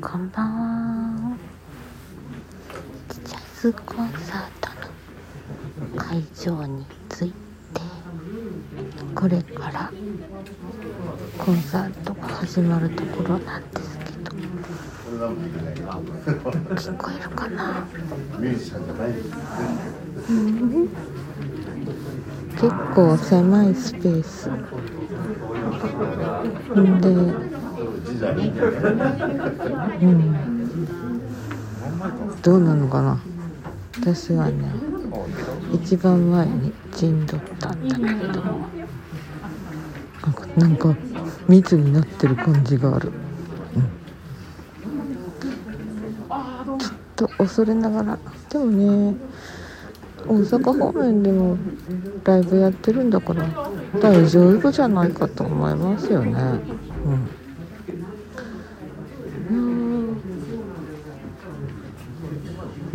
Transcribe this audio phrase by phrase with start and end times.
[0.00, 0.46] こんばん
[1.32, 1.36] は。
[3.10, 4.70] ジャズコンサート
[5.94, 7.34] の会場に着いて
[9.14, 9.92] これから
[11.36, 14.34] コンサートが始まるところなんですけど。
[16.74, 17.86] 聞こえるかな？
[22.56, 24.48] 結構狭いスペース。
[27.00, 27.55] で
[30.00, 30.34] うん。
[32.42, 33.18] どうなのかな？
[34.00, 34.70] 私はね
[35.72, 38.42] 一番前に陣取ったんだけれど。
[38.42, 38.68] も
[40.22, 40.96] なんかなんか
[41.48, 43.12] 密になってる感じがある、
[43.76, 43.78] う
[46.74, 48.18] ん、ちょっと恐れながら。
[48.50, 49.16] でもね
[50.26, 51.56] 大阪方面でも
[52.24, 53.46] ライブやってるんだから
[54.00, 56.32] 大丈夫じゃないかと思いますよね。
[57.04, 57.28] うん。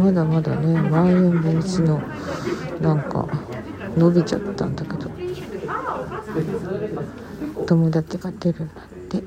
[0.00, 2.00] まだまだねまん延防止の
[2.80, 3.28] なんか
[3.96, 5.10] 伸びちゃったんだけど。
[7.66, 8.68] 友達が出るなん
[9.08, 9.22] て。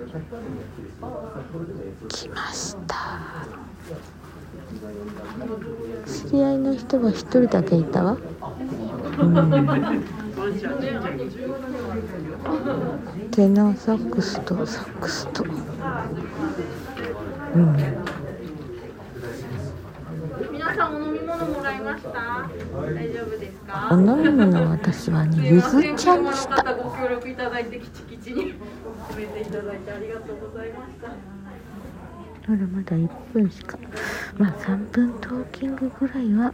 [2.09, 2.95] 来ました。
[6.05, 8.17] 知り合いの人は一人だけいたわ。
[9.21, 10.03] うん。
[13.31, 15.45] テナーサックスとサックスと。
[17.55, 18.22] うん。
[20.73, 22.09] 皆さんお飲み物もらいました？
[22.11, 23.89] 大丈夫ですか？
[23.91, 28.55] お飲み物私はねゆず茶にしたご協力いただいてキチキチに
[29.11, 31.09] 止めていただいてありがとうございました。
[32.49, 33.77] まだまだ1分しか。
[34.37, 36.51] まあ3分トーキングぐらいは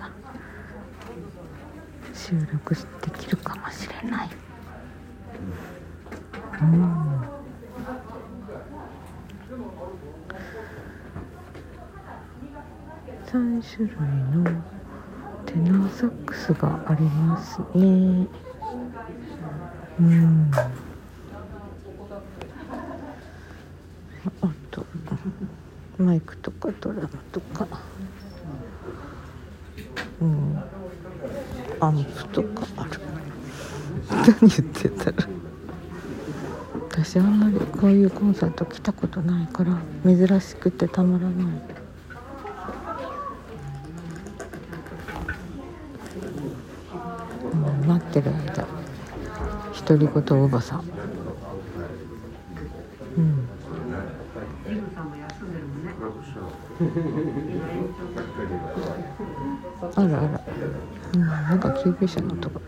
[2.14, 2.82] 収録で
[3.18, 4.30] きるかもしれない。
[6.62, 7.19] うん
[13.32, 13.96] 3種類
[14.44, 14.44] の
[15.46, 18.28] テナーサックスがありますね。
[20.00, 20.52] うん。
[24.42, 24.84] あと
[26.00, 27.68] マイクとかドラムとか。
[30.22, 30.64] うん。
[31.82, 33.00] アンプとかある。
[34.10, 35.28] 何言ってたら
[36.90, 41.89] 私あんまりこういうコンサート来たことないから珍しくてたまらない。
[48.10, 48.68] ってる間。
[49.88, 50.80] 独り言おばさん。
[53.18, 53.48] うん。
[59.96, 60.42] あらあら、
[61.14, 62.60] うん、なんか救急車の音が。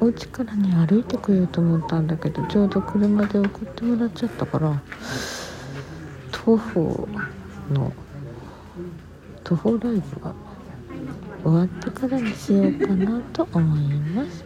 [0.00, 4.80] お家からね歩いてこようと思ったんだけどちょうど車で送ってもらっちゃったから
[6.30, 7.08] 徒歩
[7.72, 7.92] の
[9.48, 10.34] 徒歩ライブが
[11.42, 14.44] 終わってからにしようかなと思います。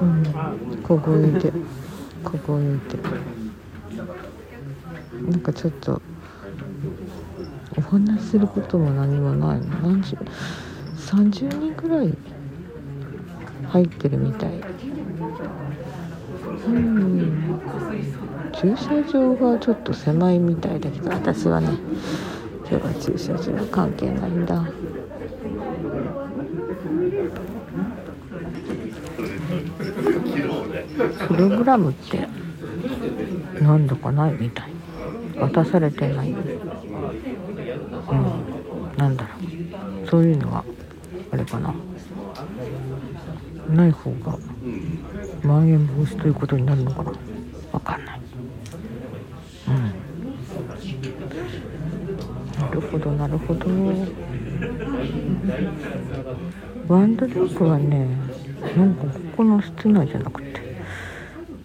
[0.00, 1.52] うん、凍えて
[2.22, 2.98] 凍えて
[5.28, 6.00] なんかちょっと
[7.76, 10.16] お話しすることも何もないの何十
[10.96, 12.16] 30人ぐらい
[13.68, 14.50] 入ってるみたい。
[16.66, 17.60] うん。
[18.52, 21.68] 駐車場がちょっと狭いみたいだけど私はね
[22.68, 24.64] 今日は駐車場は関係ないんだ。
[31.28, 32.26] プログラムって
[33.60, 34.72] 何度かないみたい。
[35.36, 36.30] 渡されてない。
[36.30, 36.44] うん。
[38.96, 39.28] なんだろ
[40.04, 40.08] う。
[40.08, 40.64] そういうのは
[41.30, 41.72] あれかな。
[43.68, 44.38] ない方が
[45.42, 47.12] まん延防止ということになるのかな？
[47.72, 48.20] わかんない。
[49.68, 49.74] うん。
[52.58, 53.66] なるほどなるほど。
[56.88, 58.08] ワンドリンクはね
[58.76, 60.60] なんかここの室内じゃなくて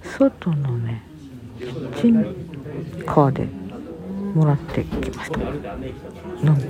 [0.03, 1.01] 外のね
[1.59, 2.23] キッチン
[3.05, 3.47] カーで
[4.35, 5.39] もらってきました。
[5.39, 6.63] なんか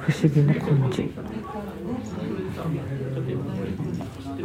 [0.00, 1.10] 不思議な感じ
[4.38, 4.44] で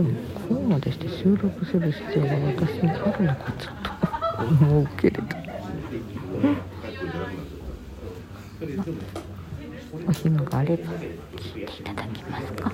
[0.00, 0.10] も
[0.48, 3.74] こうまでして収録する必要が私にあるのかちょっ
[4.58, 5.22] と思うけれど、
[10.08, 10.92] お暇があれば
[11.36, 12.72] 聞いていただけますか？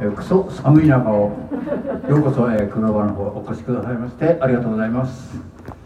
[0.00, 1.30] えくそ寒い中を
[2.08, 5.51] ようこそ、えー、黒場の方お越しくださいましてありがとうございます。